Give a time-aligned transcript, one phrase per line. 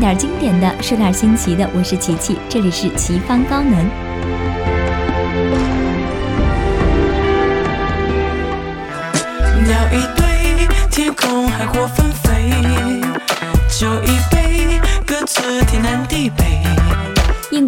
[0.00, 1.68] 点经典的，说点新奇的。
[1.76, 3.84] 我是琪琪，这里是奇方高能。
[9.66, 12.50] 鸟一堆，天空海阔纷飞，
[13.68, 16.69] 酒一杯，各自天南地北。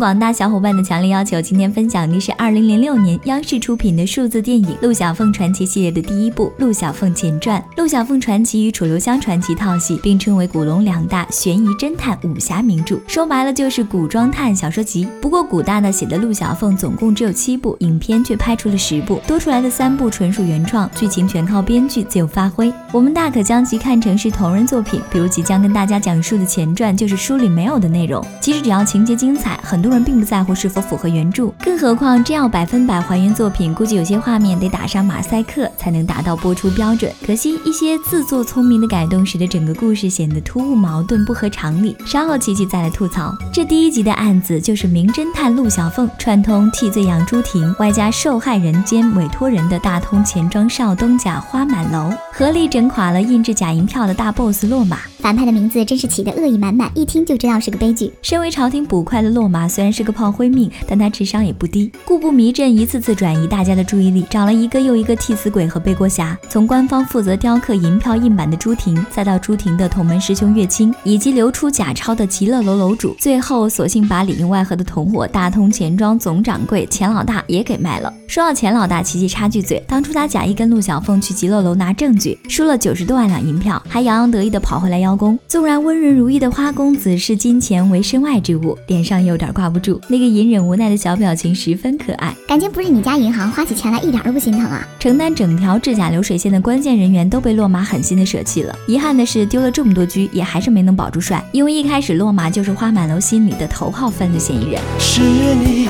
[0.02, 7.60] 广大小伙伴的强烈要求，今天分享的是二零零六年央视出品的数字电影《陆小凤传奇》系列的第一部《陆小凤前传》。
[7.76, 12.98] 《陆小凤传奇》与《楚留香传奇》套系，并称为古龙两大悬疑侦探武侠名著。
[13.06, 15.06] 说白了就是古装探小说集。
[15.20, 22.74] 不过古大大写的《陆小凤》总共只有七部，影片却拍出了十部，多出来的三部纯属原创，剧情全靠编剧自由发挥。
[22.92, 28.20] 我们大可将其看成是同人作品，比如即将跟大家讲述的前传就是书里没有的内容。
[28.40, 29.56] 其实只要情节精彩。
[29.62, 37.12] 很多人并不在乎是否符合原著，更何况真要百分百还原作品，估计有些画面得打上马赛克才能达到播出标准。
[37.26, 41.96] 可惜一些自作聪明的改动，使得整个故事显得突兀、矛盾、不合常理。
[42.06, 43.34] 稍后琪琪再来吐槽。
[43.52, 54.98] 这第一集的案子就是名侦探陆小凤串通替罪羊朱婷，外加受害人兼委托人的大通钱庄少东家花满楼，合力整垮了印制假银票的大 boss 落马。
[55.22, 58.12] 反派的名字真是起的恶意满满，一听就知道是个悲剧。
[58.22, 61.92] 身为朝廷捕快的落马，虽然是个炮灰命，但他智商也不低。
[62.04, 66.36] 故布迷阵，一次次转移大家的注意力，找了一个又一个替死鬼和背锅侠。
[66.48, 78.12] 从官方负责雕刻银票印版的朱婷，再到朱婷的同门师兄岳清，以及流出假钞的极乐楼楼主，最后索性把里应外合的同伙大通钱庄总掌柜钱老大也给卖了。
[78.26, 85.38] 说到钱老大，琪琪插句嘴，当初他假意跟陆小凤去极乐楼拿证据，输了九十多万两银票，还洋洋得意的跑回来要邀。
[85.46, 92.34] 纵然温润如玉的花公子视金钱为身外之物，脸上有点挂不住，那个隐忍无奈的小表情十分可爱。
[92.48, 94.86] 感情不是你家银行，花起钱来一点都不心疼啊！
[94.98, 98.74] 承担整条制假流水线的关键人员都被落马狠心的舍弃了。
[98.86, 101.44] 遗憾的是，丢了这么多狙，也还是没能保住帅。
[101.52, 104.80] 因为一开始落马就是花满楼心里的头号犯罪嫌疑人。
[104.98, 105.88] 是你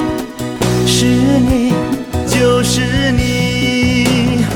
[0.86, 1.72] 是你
[2.26, 3.51] 就是你。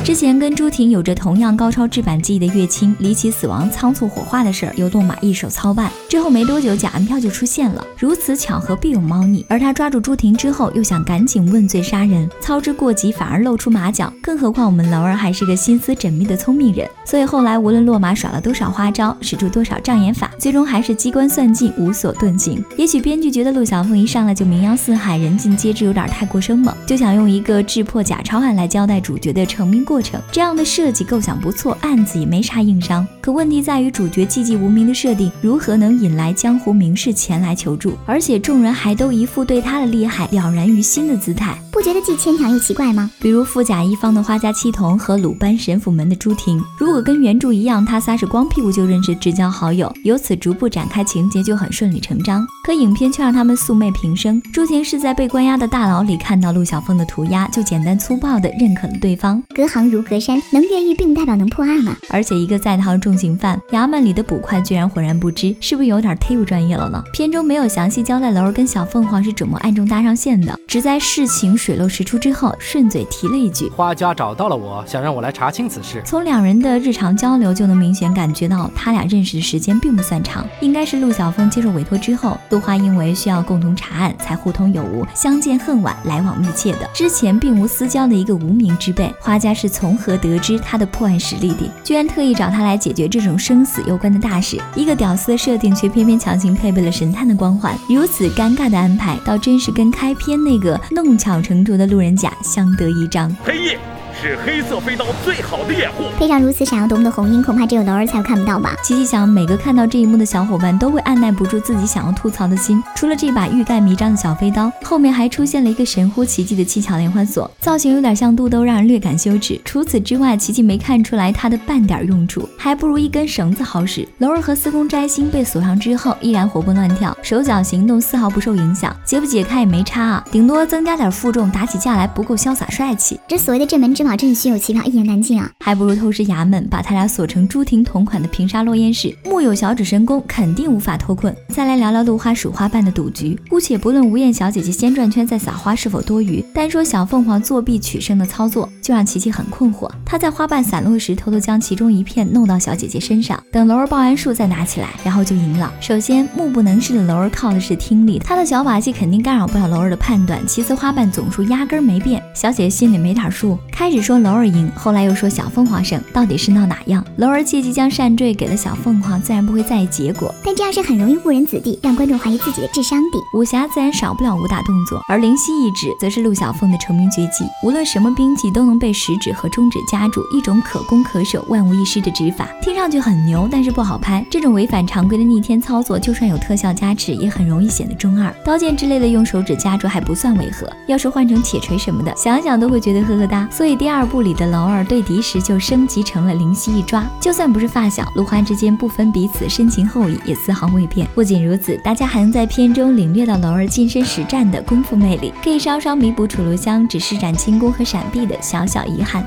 [0.06, 5.91] 之前跟朱婷有着同样高超制版技艺的乐清，离奇死亡、仓促火化的事儿由落马一手操办。
[6.09, 7.84] 之后没多久，假银票就出现了。
[7.99, 9.45] 如此巧合，必有猫腻。
[9.49, 14.12] 而他抓住朱婷之后，又想赶紧问罪杀人，操之过急，反而露出马脚。
[14.22, 22.65] 更何况我们楼儿还是个心思缜密的聪明人，所以后来无论落马耍了多少花招，使出多少障眼法，最终还是机关算尽，无所遁形。
[22.77, 29.96] 也许编剧觉得陆小凤一上来就名扬四海，人尽皆知，有点太过生猛，就想用一个智破假钞案来交代主角的成名过。
[29.97, 33.09] 过程这样的设计构想不错，案子也没啥硬伤。
[33.23, 37.95] 可问题在于主角寂寂无名的设定，如何能引来江湖名士前来求助？
[38.05, 41.59] 而且众人还都一副对他的厉害了然于心的姿态。
[41.73, 43.11] 不觉得既牵强又奇怪吗？
[43.21, 52.47] 比如富甲一方的花家七童和鲁班神府门的朱婷，如果跟原著一样，他仨是光屁股就认识至交好友，由此逐步展开情节就很顺理成章。
[52.67, 54.43] 可影片却让他们素昧平生。
[54.53, 59.43] 朱婷是在被关押的大牢里看到陆小凤的涂鸦，就简单粗暴的认可了对方。
[59.55, 61.97] 隔行如隔山，能越狱并不代表能破案吗。
[62.09, 67.03] 而且一个在逃重刑犯，衙门里的捕快居然浑然不知，是不是有点忒不专业了呢？
[67.13, 71.57] 片中没有详细交代楼儿跟小凤凰是怎么暗中搭上线的，只在事情。
[71.57, 80.47] 水落石出之后，顺嘴提了一句：“花家找到了我，想让我来查清此事。”从两人的日常交流就能明显感觉到，他俩认识的时间并不算长。
[80.61, 86.89] 应该是陆小凤接受委托之后，杜花因为需要共同查案，才互通有无，相见恨晚，来往密切的。
[86.93, 91.71] 之前并无私交的一个无名之辈，花家是从何得知他的破案实力的？
[91.85, 94.59] 居然特意找他来解决这种生死攸关的大事。
[94.75, 97.77] 一个屌丝的设定，却偏偏强行配备了神探的光环。
[97.91, 101.67] 如此尴尬的安排，倒真是跟开篇那个弄巧成。
[101.67, 103.35] 拙的路人甲相得益彰。
[103.43, 103.96] 黑夜。
[104.21, 106.04] 是黑色飞刀最好的掩护。
[106.19, 108.75] 配上如此闪耀夺目的红缨，恐怕只有龙儿才看不到吧。
[108.82, 112.82] 琪琪想，每个看到这一幕的小伙伴都会按耐不住自己想要吐槽的心。
[112.94, 119.60] 除了这把欲盖弥彰的小飞刀，后面还出现了一个神乎其技的七巧连环锁，造型有点像肚兜，让人略感羞耻。
[119.66, 124.09] 除此之外，琪琪没看出来它的半点用处，还不如一根绳子好使。
[124.19, 128.97] 龙儿和司空摘星被锁上之后，依然活蹦乱跳，手脚行动丝毫不受影响。
[129.04, 133.21] 解不解开也没差啊，顶多增加点负重，打起架来不够潇洒帅气。
[133.28, 134.06] 这所谓的这门之。
[134.15, 135.51] 真是虚有其表，一言难尽啊！
[135.61, 141.35] 还不如偷师衙门，把他俩锁成朱婷同款的平沙落雁式，木有小指神功，肯定无法脱困。
[141.49, 149.91] 再来聊聊露花数花瓣的赌局，姑且不论吴燕小姐姐先转圈再撒花是否多余，单说小凤凰作弊取胜的操作，就让琪琪很困惑。
[150.05, 155.73] 她在花瓣散落时，偷偷将其中一片弄到小姐姐身上，等楼儿报完数再拿起来，然后就赢了。
[155.81, 160.41] 首先，目不能视的楼儿靠的是听力，他的小把戏肯定干扰不了楼儿的判断。
[160.47, 163.96] 其次，花瓣总数压根没变，小姐姐心里没点数，开始。
[163.97, 167.04] 始说楼儿赢，后来又说小凤凰胜，到底是闹哪样？
[167.16, 173.19] 楼儿借机将扇坠给了小凤凰，自然不会在意结果，但这样是很容易误人子弟，让观众怀疑自己的智商的。
[173.34, 184.25] 武侠自然少不了武打动作，而灵犀一指则是陆小凤的成名绝技，无论什么兵器都能被食指和中指夹住，一种可攻可守、万无一失的指法，听上去很牛，但是不好拍。
[184.31, 188.34] 这种违反常规的逆天操作，就算有特效加持，也很容易显得中二。
[188.45, 193.48] 刀剑之类的用手指夹住还不算违和，要是换成铁锤什么的，想想都会觉得呵呵哒。
[193.51, 201.06] 所以第二部里的娄儿对敌时就升级成了灵犀一抓，就算不是发小，芦花之间不分彼此深情厚谊也丝毫未变。
[201.15, 209.24] 不仅如此，大家还能在片中领略到娄儿近身实战的功夫魅力，可以稍稍弥补楚留香只施展轻功和闪避的小小遗憾。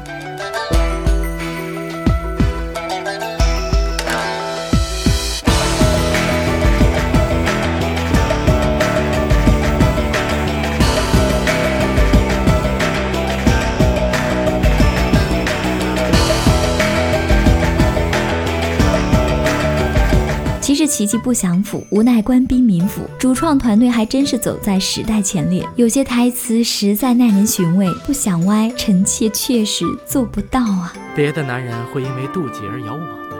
[20.99, 23.03] 是奇迹不降府，无奈官逼民府。
[23.17, 27.89] 主创团队还真是走在时代前列，有些台词实在耐人寻味。
[28.05, 30.93] 不想歪，臣妾确实做不到啊。
[31.15, 32.99] 别的男人会因为妒忌而咬我
[33.29, 33.37] 的，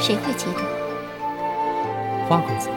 [0.00, 0.62] 谁会嫉妒？
[2.30, 2.70] 花公子。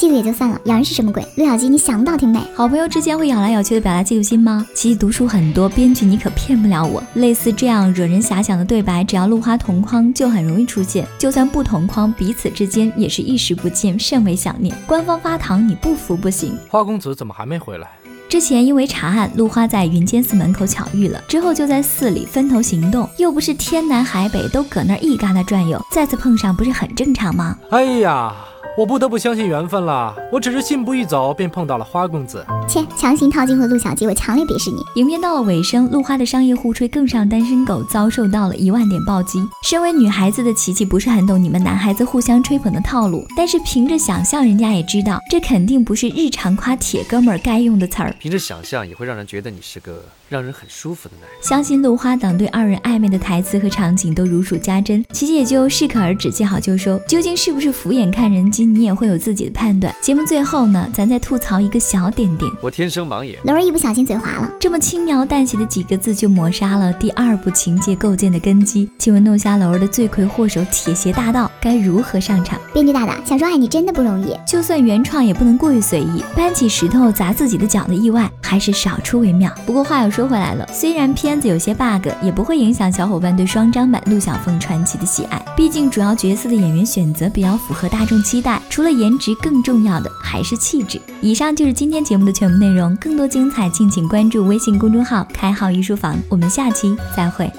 [0.00, 1.22] 嫉妒也就算了，咬人是什么鬼？
[1.36, 2.40] 陆小鸡，你想的倒挺美。
[2.54, 4.66] 好朋友之间会咬来咬去的表达嫉妒心吗？
[4.72, 7.02] 其实读书很多，编剧你可骗不了我。
[7.16, 11.06] 类似这样惹人遐想的对白，只要陆花同框就很容易出现。
[11.18, 14.74] 就算不同框，彼此之间也是一时不见，甚为想念。
[14.86, 16.56] 官方发糖，你不服不行。
[16.70, 17.86] 花公子怎么还没回来？
[18.26, 27.54] 之前因为查案，陆花在云间寺门口巧遇了，之后就在寺里分头行动，又不是天南海北都搁那儿一嘎达转悠，再次碰上不是很正常吗？
[27.70, 28.34] 哎呀！
[28.76, 30.14] 我不得不相信缘分了。
[30.32, 32.44] 我只是信步一走，便碰到了花公子。
[32.70, 34.80] 切，强行套近乎的陆小吉，我强烈鄙视你。
[34.94, 39.44] 影片到了尾声，陆花的商业互吹更上单身狗遭受到了一万点暴击。
[39.64, 48.14] 身为女孩子的琪琪不是很懂你们男孩子互相吹捧的套路，但是凭着想象，人家也知道这肯定不是日常夸铁哥们儿该用的词儿。
[48.20, 51.42] 凭着想象也会让人觉得你是个让人很舒服的男人。
[51.42, 57.00] 相信陆花党对二人暧昧的台词和场景都如数家珍，琪琪也就适可而止，见好就收。
[57.08, 59.92] 究竟是不是俯眼看人机，你也会有自己的判断。
[60.00, 62.48] 节目最后呢，咱再吐槽一个小点点。
[62.62, 68.86] 我天生盲眼，楼儿一不小心嘴滑了，这么轻描淡写的几个字就抹杀了第二部情节构建的根基。
[68.98, 72.60] 请问弄瞎楼儿的罪魁祸首铁鞋大盗该如何上场？
[72.74, 79.50] 编剧大大想说爱你真的不容易，就算原创也不能过于随意，搬起石头砸自己的脚的意外还是少出为妙。
[79.64, 85.42] 不过话又说回来了，虽然片子有些 bug，也不会影响小伙伴对双张版陆小凤传奇的喜爱。
[85.56, 91.00] 毕竟主要角色的演员选择比较符合大众期待，除了颜值，更重要的还是气质。
[91.22, 97.50] 以上就是今天节目的全内容，更多精彩敬请关注微信公众号“开号御书房”，我们下期再会。